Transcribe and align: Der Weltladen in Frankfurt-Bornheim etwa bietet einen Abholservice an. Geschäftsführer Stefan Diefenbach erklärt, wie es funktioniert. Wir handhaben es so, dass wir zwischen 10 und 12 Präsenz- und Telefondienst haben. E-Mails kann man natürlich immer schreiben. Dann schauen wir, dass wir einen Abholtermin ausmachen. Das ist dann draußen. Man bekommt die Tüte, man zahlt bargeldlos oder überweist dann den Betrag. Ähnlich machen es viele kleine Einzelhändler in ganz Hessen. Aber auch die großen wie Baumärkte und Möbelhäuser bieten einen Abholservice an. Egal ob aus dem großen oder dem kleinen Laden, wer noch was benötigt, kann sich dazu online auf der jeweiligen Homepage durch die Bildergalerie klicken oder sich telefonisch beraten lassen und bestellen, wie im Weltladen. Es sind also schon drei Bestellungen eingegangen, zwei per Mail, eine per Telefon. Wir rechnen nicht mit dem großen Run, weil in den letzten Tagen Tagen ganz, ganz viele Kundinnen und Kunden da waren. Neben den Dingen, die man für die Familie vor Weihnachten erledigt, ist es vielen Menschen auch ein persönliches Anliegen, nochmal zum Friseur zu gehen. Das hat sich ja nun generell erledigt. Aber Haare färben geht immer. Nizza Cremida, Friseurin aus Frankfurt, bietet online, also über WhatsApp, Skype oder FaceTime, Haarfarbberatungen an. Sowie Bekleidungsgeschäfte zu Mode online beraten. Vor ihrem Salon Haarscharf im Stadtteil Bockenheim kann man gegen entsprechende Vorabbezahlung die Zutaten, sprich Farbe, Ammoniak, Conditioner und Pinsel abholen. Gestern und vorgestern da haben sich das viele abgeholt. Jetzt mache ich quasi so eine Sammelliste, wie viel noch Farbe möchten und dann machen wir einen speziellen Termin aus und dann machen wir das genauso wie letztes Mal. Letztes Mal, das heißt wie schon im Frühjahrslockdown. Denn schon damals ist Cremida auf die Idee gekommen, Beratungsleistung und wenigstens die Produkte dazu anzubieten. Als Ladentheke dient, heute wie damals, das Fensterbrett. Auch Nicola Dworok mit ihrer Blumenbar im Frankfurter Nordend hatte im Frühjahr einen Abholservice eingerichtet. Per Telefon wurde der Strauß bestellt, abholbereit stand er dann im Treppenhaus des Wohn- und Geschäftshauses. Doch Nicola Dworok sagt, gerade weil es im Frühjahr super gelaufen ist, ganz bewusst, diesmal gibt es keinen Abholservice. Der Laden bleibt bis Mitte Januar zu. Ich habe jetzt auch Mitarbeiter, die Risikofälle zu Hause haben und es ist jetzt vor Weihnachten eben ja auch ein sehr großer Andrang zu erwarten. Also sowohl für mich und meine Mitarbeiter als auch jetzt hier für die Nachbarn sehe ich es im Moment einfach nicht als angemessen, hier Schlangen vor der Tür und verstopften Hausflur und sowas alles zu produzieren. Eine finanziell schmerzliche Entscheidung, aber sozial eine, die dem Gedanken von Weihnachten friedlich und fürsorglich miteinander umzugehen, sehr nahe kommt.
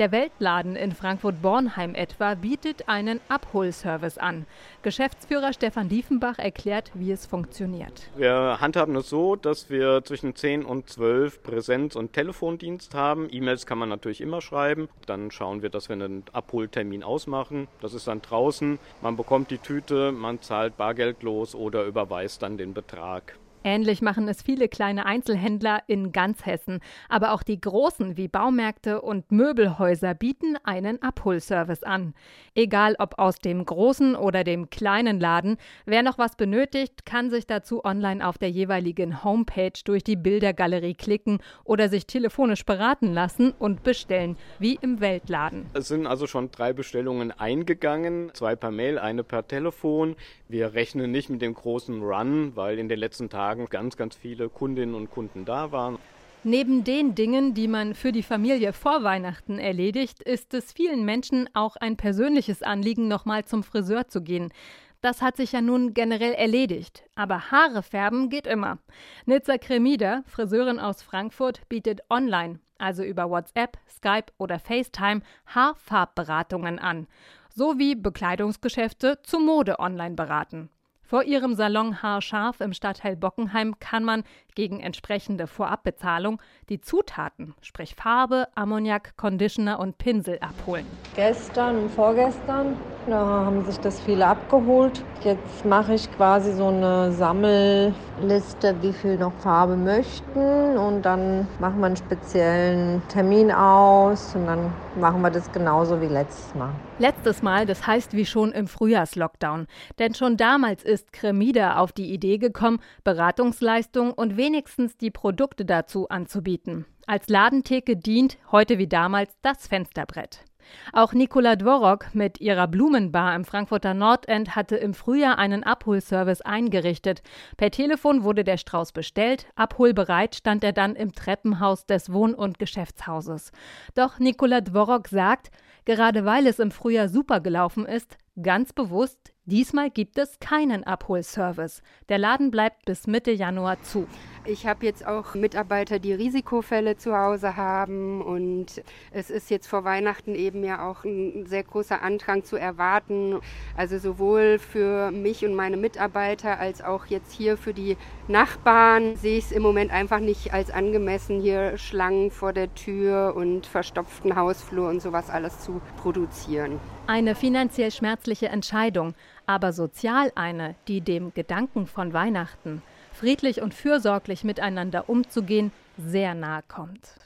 Der 0.00 0.12
Weltladen 0.12 0.76
in 0.76 0.92
Frankfurt-Bornheim 0.92 1.94
etwa 1.94 2.34
bietet 2.34 2.88
einen 2.88 3.20
Abholservice 3.28 4.16
an. 4.16 4.46
Geschäftsführer 4.80 5.52
Stefan 5.52 5.90
Diefenbach 5.90 6.38
erklärt, 6.38 6.90
wie 6.94 7.12
es 7.12 7.26
funktioniert. 7.26 8.08
Wir 8.16 8.56
handhaben 8.62 8.96
es 8.96 9.10
so, 9.10 9.36
dass 9.36 9.68
wir 9.68 10.02
zwischen 10.02 10.34
10 10.34 10.64
und 10.64 10.88
12 10.88 11.42
Präsenz- 11.42 11.96
und 11.96 12.14
Telefondienst 12.14 12.94
haben. 12.94 13.28
E-Mails 13.30 13.66
kann 13.66 13.76
man 13.76 13.90
natürlich 13.90 14.22
immer 14.22 14.40
schreiben. 14.40 14.88
Dann 15.04 15.30
schauen 15.30 15.60
wir, 15.60 15.68
dass 15.68 15.90
wir 15.90 15.96
einen 15.96 16.24
Abholtermin 16.32 17.02
ausmachen. 17.02 17.68
Das 17.82 17.92
ist 17.92 18.08
dann 18.08 18.22
draußen. 18.22 18.78
Man 19.02 19.18
bekommt 19.18 19.50
die 19.50 19.58
Tüte, 19.58 20.12
man 20.12 20.40
zahlt 20.40 20.78
bargeldlos 20.78 21.54
oder 21.54 21.84
überweist 21.84 22.40
dann 22.40 22.56
den 22.56 22.72
Betrag. 22.72 23.34
Ähnlich 23.62 24.00
machen 24.00 24.26
es 24.28 24.42
viele 24.42 24.68
kleine 24.68 25.04
Einzelhändler 25.04 25.82
in 25.86 26.12
ganz 26.12 26.46
Hessen. 26.46 26.80
Aber 27.08 27.32
auch 27.32 27.42
die 27.42 27.60
großen 27.60 28.16
wie 28.16 28.28
Baumärkte 28.28 29.02
und 29.02 29.30
Möbelhäuser 29.30 30.14
bieten 30.14 30.56
einen 30.64 31.02
Abholservice 31.02 31.82
an. 31.82 32.14
Egal 32.54 32.96
ob 32.98 33.18
aus 33.18 33.38
dem 33.38 33.64
großen 33.64 34.16
oder 34.16 34.44
dem 34.44 34.70
kleinen 34.70 35.20
Laden, 35.20 35.58
wer 35.84 36.02
noch 36.02 36.16
was 36.16 36.36
benötigt, 36.36 37.04
kann 37.04 37.30
sich 37.30 37.46
dazu 37.46 37.84
online 37.84 38.26
auf 38.26 38.38
der 38.38 38.50
jeweiligen 38.50 39.22
Homepage 39.24 39.72
durch 39.84 40.04
die 40.04 40.16
Bildergalerie 40.16 40.94
klicken 40.94 41.40
oder 41.64 41.88
sich 41.88 42.06
telefonisch 42.06 42.64
beraten 42.64 43.12
lassen 43.12 43.52
und 43.58 43.82
bestellen, 43.82 44.36
wie 44.58 44.78
im 44.80 45.00
Weltladen. 45.00 45.66
Es 45.74 45.88
sind 45.88 46.06
also 46.06 46.26
schon 46.26 46.50
drei 46.50 46.72
Bestellungen 46.72 47.30
eingegangen, 47.30 48.30
zwei 48.32 48.56
per 48.56 48.70
Mail, 48.70 48.98
eine 48.98 49.22
per 49.22 49.46
Telefon. 49.46 50.16
Wir 50.48 50.74
rechnen 50.74 51.10
nicht 51.10 51.28
mit 51.28 51.42
dem 51.42 51.54
großen 51.54 52.02
Run, 52.02 52.56
weil 52.56 52.78
in 52.78 52.88
den 52.88 52.98
letzten 52.98 53.28
Tagen 53.28 53.49
Tagen 53.50 53.66
ganz, 53.66 53.96
ganz 53.96 54.14
viele 54.14 54.48
Kundinnen 54.48 54.94
und 54.94 55.10
Kunden 55.10 55.44
da 55.44 55.72
waren. 55.72 55.98
Neben 56.44 56.84
den 56.84 57.16
Dingen, 57.16 57.52
die 57.52 57.66
man 57.66 57.96
für 57.96 58.12
die 58.12 58.22
Familie 58.22 58.72
vor 58.72 59.02
Weihnachten 59.02 59.58
erledigt, 59.58 60.22
ist 60.22 60.54
es 60.54 60.72
vielen 60.72 61.04
Menschen 61.04 61.50
auch 61.52 61.74
ein 61.74 61.96
persönliches 61.96 62.62
Anliegen, 62.62 63.08
nochmal 63.08 63.44
zum 63.44 63.64
Friseur 63.64 64.06
zu 64.06 64.22
gehen. 64.22 64.52
Das 65.00 65.20
hat 65.20 65.36
sich 65.36 65.50
ja 65.50 65.60
nun 65.62 65.94
generell 65.94 66.32
erledigt. 66.32 67.02
Aber 67.16 67.50
Haare 67.50 67.82
färben 67.82 68.28
geht 68.28 68.46
immer. 68.46 68.78
Nizza 69.26 69.58
Cremida, 69.58 70.22
Friseurin 70.26 70.78
aus 70.78 71.02
Frankfurt, 71.02 71.68
bietet 71.68 72.02
online, 72.08 72.60
also 72.78 73.02
über 73.02 73.30
WhatsApp, 73.30 73.78
Skype 73.88 74.26
oder 74.38 74.60
FaceTime, 74.60 75.22
Haarfarbberatungen 75.46 76.78
an. 76.78 77.08
Sowie 77.52 77.96
Bekleidungsgeschäfte 77.96 79.18
zu 79.24 79.40
Mode 79.40 79.80
online 79.80 80.14
beraten. 80.14 80.70
Vor 81.10 81.24
ihrem 81.24 81.56
Salon 81.56 82.04
Haarscharf 82.04 82.60
im 82.60 82.72
Stadtteil 82.72 83.16
Bockenheim 83.16 83.80
kann 83.80 84.04
man 84.04 84.22
gegen 84.54 84.78
entsprechende 84.78 85.48
Vorabbezahlung 85.48 86.40
die 86.68 86.80
Zutaten, 86.80 87.52
sprich 87.62 87.96
Farbe, 87.96 88.46
Ammoniak, 88.54 89.16
Conditioner 89.16 89.80
und 89.80 89.98
Pinsel 89.98 90.38
abholen. 90.38 90.86
Gestern 91.16 91.78
und 91.78 91.90
vorgestern 91.90 92.76
da 93.10 93.44
haben 93.44 93.64
sich 93.64 93.78
das 93.80 94.00
viele 94.00 94.26
abgeholt. 94.26 95.02
Jetzt 95.22 95.64
mache 95.64 95.94
ich 95.94 96.10
quasi 96.12 96.52
so 96.52 96.68
eine 96.68 97.12
Sammelliste, 97.12 98.74
wie 98.80 98.92
viel 98.92 99.18
noch 99.18 99.32
Farbe 99.34 99.76
möchten 99.76 100.78
und 100.78 101.02
dann 101.02 101.46
machen 101.58 101.80
wir 101.80 101.86
einen 101.86 101.96
speziellen 101.96 103.02
Termin 103.08 103.50
aus 103.50 104.34
und 104.34 104.46
dann 104.46 104.72
machen 104.98 105.20
wir 105.22 105.30
das 105.30 105.50
genauso 105.52 106.00
wie 106.00 106.06
letztes 106.06 106.54
Mal. 106.54 106.70
Letztes 106.98 107.42
Mal, 107.42 107.66
das 107.66 107.86
heißt 107.86 108.14
wie 108.14 108.26
schon 108.26 108.52
im 108.52 108.66
Frühjahrslockdown. 108.66 109.66
Denn 109.98 110.14
schon 110.14 110.36
damals 110.36 110.82
ist 110.82 111.12
Cremida 111.12 111.76
auf 111.76 111.92
die 111.92 112.12
Idee 112.12 112.38
gekommen, 112.38 112.78
Beratungsleistung 113.04 114.12
und 114.12 114.36
wenigstens 114.36 114.96
die 114.96 115.10
Produkte 115.10 115.64
dazu 115.64 116.08
anzubieten. 116.08 116.86
Als 117.06 117.28
Ladentheke 117.28 117.96
dient, 117.96 118.38
heute 118.52 118.78
wie 118.78 118.86
damals, 118.86 119.36
das 119.42 119.66
Fensterbrett. 119.66 120.44
Auch 120.92 121.12
Nicola 121.12 121.56
Dworok 121.56 122.14
mit 122.14 122.40
ihrer 122.40 122.68
Blumenbar 122.68 123.34
im 123.34 123.44
Frankfurter 123.44 123.94
Nordend 123.94 124.56
hatte 124.56 124.76
im 124.76 124.94
Frühjahr 124.94 125.38
einen 125.38 125.64
Abholservice 125.64 126.42
eingerichtet. 126.42 127.22
Per 127.56 127.70
Telefon 127.70 128.24
wurde 128.24 128.44
der 128.44 128.56
Strauß 128.56 128.92
bestellt, 128.92 129.46
abholbereit 129.54 130.34
stand 130.34 130.64
er 130.64 130.72
dann 130.72 130.96
im 130.96 131.12
Treppenhaus 131.12 131.86
des 131.86 132.12
Wohn- 132.12 132.34
und 132.34 132.58
Geschäftshauses. 132.58 133.52
Doch 133.94 134.18
Nicola 134.18 134.60
Dworok 134.60 135.08
sagt, 135.08 135.50
gerade 135.84 136.24
weil 136.24 136.46
es 136.46 136.58
im 136.58 136.70
Frühjahr 136.70 137.08
super 137.08 137.40
gelaufen 137.40 137.86
ist, 137.86 138.16
ganz 138.42 138.72
bewusst, 138.72 139.32
diesmal 139.44 139.90
gibt 139.90 140.18
es 140.18 140.38
keinen 140.40 140.84
Abholservice. 140.84 141.82
Der 142.08 142.18
Laden 142.18 142.50
bleibt 142.50 142.84
bis 142.84 143.06
Mitte 143.06 143.32
Januar 143.32 143.82
zu. 143.82 144.06
Ich 144.46 144.66
habe 144.66 144.86
jetzt 144.86 145.06
auch 145.06 145.34
Mitarbeiter, 145.34 145.98
die 145.98 146.14
Risikofälle 146.14 146.96
zu 146.96 147.14
Hause 147.14 147.58
haben 147.58 148.22
und 148.22 148.82
es 149.10 149.28
ist 149.28 149.50
jetzt 149.50 149.66
vor 149.66 149.84
Weihnachten 149.84 150.34
eben 150.34 150.64
ja 150.64 150.88
auch 150.88 151.04
ein 151.04 151.44
sehr 151.46 151.62
großer 151.62 152.00
Andrang 152.00 152.42
zu 152.42 152.56
erwarten. 152.56 153.38
Also 153.76 153.98
sowohl 153.98 154.58
für 154.58 155.10
mich 155.10 155.44
und 155.44 155.54
meine 155.54 155.76
Mitarbeiter 155.76 156.58
als 156.58 156.82
auch 156.82 157.04
jetzt 157.06 157.32
hier 157.32 157.58
für 157.58 157.74
die 157.74 157.98
Nachbarn 158.28 159.14
sehe 159.16 159.36
ich 159.36 159.44
es 159.44 159.52
im 159.52 159.62
Moment 159.62 159.92
einfach 159.92 160.20
nicht 160.20 160.54
als 160.54 160.70
angemessen, 160.70 161.42
hier 161.42 161.76
Schlangen 161.76 162.30
vor 162.30 162.54
der 162.54 162.74
Tür 162.74 163.34
und 163.36 163.66
verstopften 163.66 164.36
Hausflur 164.36 164.88
und 164.88 165.02
sowas 165.02 165.28
alles 165.28 165.60
zu 165.60 165.82
produzieren. 165.98 166.80
Eine 167.06 167.34
finanziell 167.34 167.90
schmerzliche 167.90 168.48
Entscheidung, 168.48 169.14
aber 169.44 169.74
sozial 169.74 170.32
eine, 170.34 170.76
die 170.88 171.02
dem 171.02 171.34
Gedanken 171.34 171.86
von 171.86 172.14
Weihnachten 172.14 172.82
friedlich 173.12 173.60
und 173.62 173.74
fürsorglich 173.74 174.44
miteinander 174.44 175.08
umzugehen, 175.08 175.72
sehr 175.98 176.34
nahe 176.34 176.62
kommt. 176.68 177.18